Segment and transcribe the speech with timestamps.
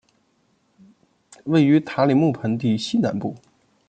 [1.43, 3.35] 位于塔里木盆地西南部。